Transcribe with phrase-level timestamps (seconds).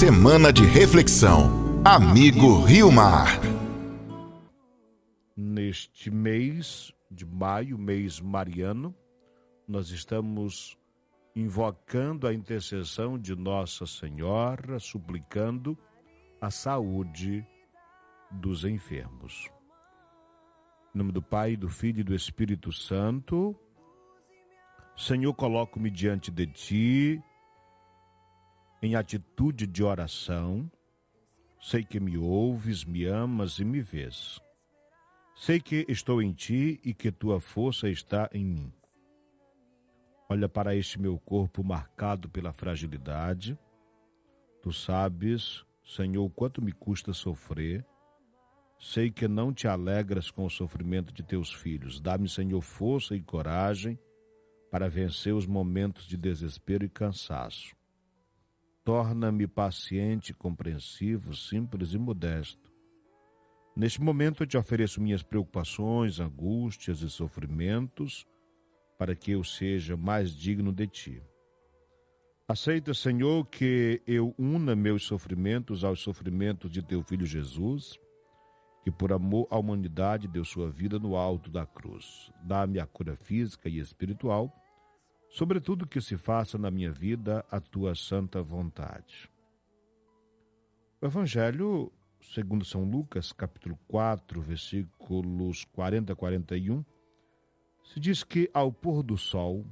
[0.00, 1.82] Semana de reflexão.
[1.84, 3.38] Amigo Rio Mar.
[5.36, 8.94] Neste mês de maio, mês mariano,
[9.68, 10.74] nós estamos
[11.36, 15.76] invocando a intercessão de Nossa Senhora, suplicando
[16.40, 17.46] a saúde
[18.30, 19.50] dos enfermos.
[20.94, 23.54] Em nome do Pai, do Filho e do Espírito Santo.
[24.96, 27.22] Senhor, coloco-me diante de ti
[28.82, 30.70] em atitude de oração.
[31.60, 34.40] Sei que me ouves, me amas e me vês.
[35.36, 38.72] Sei que estou em ti e que tua força está em mim.
[40.28, 43.58] Olha para este meu corpo marcado pela fragilidade.
[44.62, 47.84] Tu sabes, Senhor, quanto me custa sofrer
[48.82, 52.00] Sei que não te alegras com o sofrimento de teus filhos.
[52.00, 53.98] Dá-me, Senhor, força e coragem
[54.70, 57.76] para vencer os momentos de desespero e cansaço.
[58.84, 62.72] Torna-me paciente, compreensivo, simples e modesto.
[63.76, 68.26] Neste momento eu te ofereço minhas preocupações, angústias e sofrimentos,
[68.98, 71.22] para que eu seja mais digno de ti.
[72.48, 77.98] Aceita, Senhor, que eu una meus sofrimentos aos sofrimentos de teu filho Jesus
[78.82, 82.32] que por amor à humanidade deu sua vida no alto da cruz.
[82.42, 84.52] Dá-me a cura física e espiritual,
[85.30, 89.30] sobretudo que se faça na minha vida a tua santa vontade.
[91.00, 96.84] O Evangelho, segundo São Lucas, capítulo 4, versículos 40 a 41,
[97.84, 99.64] se diz que ao pôr do sol,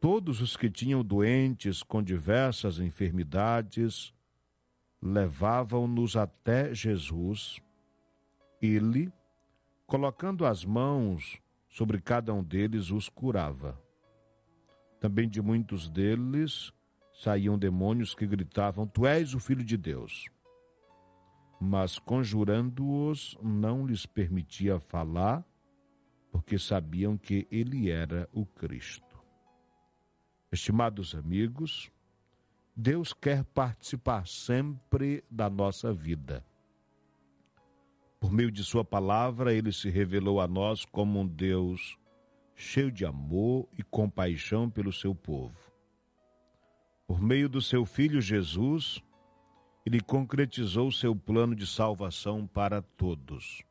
[0.00, 4.12] todos os que tinham doentes com diversas enfermidades
[5.00, 7.60] levavam-nos até Jesus
[8.60, 9.12] ele,
[9.86, 13.83] colocando as mãos sobre cada um deles, os curava.
[15.04, 16.72] Também de muitos deles
[17.12, 20.30] saíam demônios que gritavam: Tu és o Filho de Deus.
[21.60, 25.44] Mas conjurando-os, não lhes permitia falar,
[26.32, 29.22] porque sabiam que ele era o Cristo.
[30.50, 31.90] Estimados amigos,
[32.74, 36.42] Deus quer participar sempre da nossa vida.
[38.18, 41.98] Por meio de Sua palavra, ele se revelou a nós como um Deus
[42.54, 45.58] cheio de amor e compaixão pelo seu povo.
[47.06, 49.02] Por meio do seu Filho Jesus,
[49.84, 53.62] ele concretizou seu plano de salvação para todos.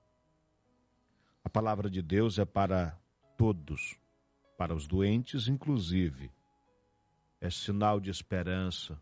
[1.43, 2.97] A palavra de Deus é para
[3.37, 3.97] todos,
[4.57, 6.31] para os doentes, inclusive.
[7.41, 8.97] É sinal de esperança,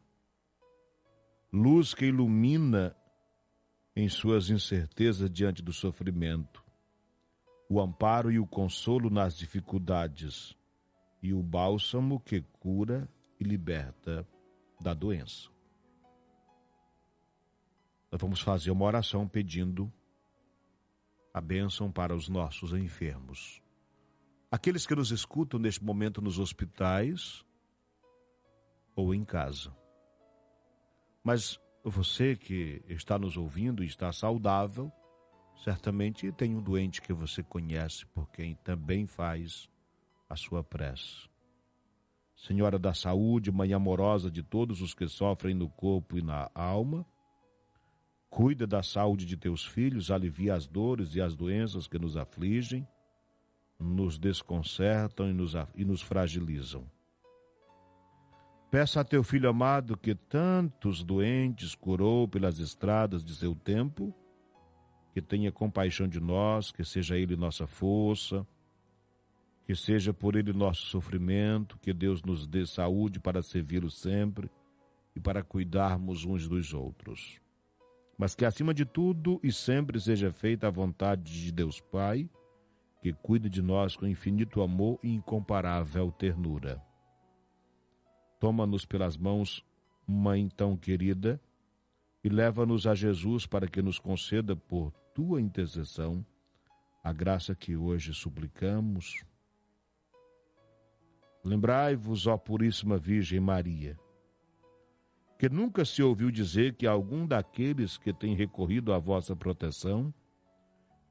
[1.52, 2.96] luz que ilumina
[3.96, 6.61] em suas incertezas diante do sofrimento,
[7.72, 10.58] o amparo e o consolo nas dificuldades,
[11.24, 13.08] e o bálsamo que cura
[13.40, 14.28] e liberta
[14.82, 15.50] da doença.
[18.12, 19.90] Nós vamos fazer uma oração pedindo
[21.34, 23.62] a bênção para os nossos enfermos.
[24.52, 27.42] Aqueles que nos escutam neste momento nos hospitais
[28.94, 29.74] ou em casa.
[31.24, 34.92] Mas você que está nos ouvindo e está saudável,
[35.64, 39.70] certamente tem um doente que você conhece por quem também faz
[40.30, 41.30] a sua prece.
[42.36, 47.06] Senhora da saúde, mãe amorosa de todos os que sofrem no corpo e na alma,
[48.30, 52.88] cuida da saúde de teus filhos, alivia as dores e as doenças que nos afligem,
[53.80, 56.90] nos desconcertam e nos, e nos fragilizam.
[58.72, 64.16] Peça a teu filho amado que tantos doentes curou pelas estradas de seu tempo,
[65.12, 68.46] que tenha compaixão de nós, que seja ele nossa força,
[69.66, 74.50] que seja por ele nosso sofrimento, que Deus nos dê saúde para servi-lo sempre
[75.16, 77.40] e para cuidarmos uns dos outros.
[78.18, 82.30] Mas que acima de tudo e sempre seja feita a vontade de Deus Pai,
[83.02, 86.82] que cuida de nós com infinito amor e incomparável ternura
[88.42, 89.64] Toma-nos pelas mãos,
[90.08, 91.40] Mãe tão querida,
[92.24, 96.26] e leva-nos a Jesus para que nos conceda, por tua intercessão,
[97.04, 99.24] a graça que hoje suplicamos.
[101.44, 104.00] Lembrai-vos, ó Puríssima Virgem Maria,
[105.38, 110.14] que nunca se ouviu dizer que algum daqueles que tem recorrido à vossa proteção,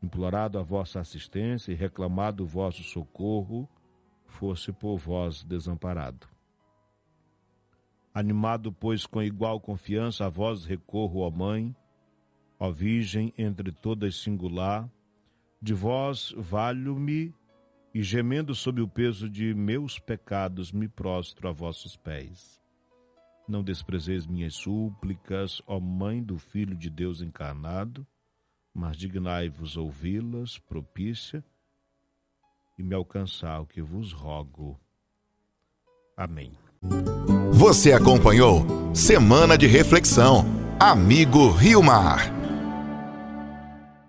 [0.02, 3.68] implorado a vossa assistência e reclamado o vosso socorro,
[4.24, 6.28] fosse por vós desamparado.
[8.14, 11.74] Animado, pois, com igual confiança, a vós recorro, ó Mãe,
[12.60, 14.86] ó Virgem entre todas singular,
[15.60, 17.34] de vós valho-me
[17.94, 22.60] e gemendo sob o peso de meus pecados me prostro a vossos pés.
[23.48, 28.06] Não desprezeis minhas súplicas, ó Mãe do Filho de Deus encarnado,
[28.72, 31.42] mas dignai-vos ouvi-las, propícia,
[32.78, 34.78] e me alcançar o que vos rogo.
[36.16, 36.52] Amém.
[37.52, 40.44] Você acompanhou Semana de Reflexão.
[40.78, 42.39] Amigo Rio Mar.